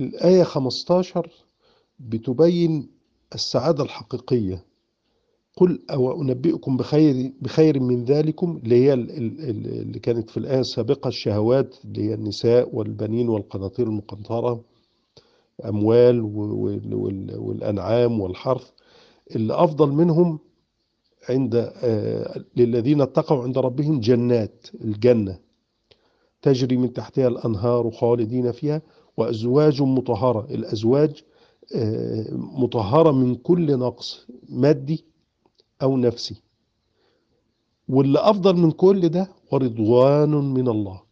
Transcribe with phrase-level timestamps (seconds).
[0.00, 1.30] الآية 15
[1.98, 2.88] بتبين
[3.34, 4.64] السعادة الحقيقية.
[5.56, 10.36] قل أو أنبئكم بخير بخير من ذلكم اللي هي ال- ال- ال- اللي كانت في
[10.36, 14.60] الآية السابقة الشهوات اللي هي النساء والبنين والقناطير المقنطرة
[15.64, 16.20] أموال
[17.38, 18.70] والأنعام والحرث.
[19.36, 20.38] اللي أفضل منهم
[21.28, 25.38] عند آه، للذين اتقوا عند ربهم جنات الجنة.
[26.42, 28.82] تجري من تحتها الأنهار خالدين فيها.
[29.18, 30.46] وأزواج مطهرة.
[30.50, 31.22] الأزواج
[31.74, 35.04] آه، مطهرة من كل نقص مادي
[35.82, 36.42] أو نفسي.
[37.88, 41.07] واللي أفضل من كل ده ورضوان من الله.